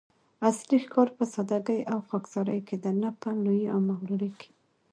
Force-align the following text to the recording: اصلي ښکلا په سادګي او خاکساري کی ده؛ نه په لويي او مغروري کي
اصلي 0.49 0.77
ښکلا 0.83 1.13
په 1.17 1.23
سادګي 1.33 1.79
او 1.91 1.97
خاکساري 2.07 2.59
کی 2.67 2.75
ده؛ 2.83 2.91
نه 3.01 3.09
په 3.21 3.29
لويي 3.43 3.65
او 3.73 3.79
مغروري 3.89 4.31
کي 4.39 4.49